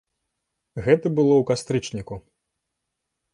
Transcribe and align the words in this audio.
Гэта 0.87 1.11
было 1.19 1.33
ў 1.41 1.47
кастрычніку. 1.51 2.15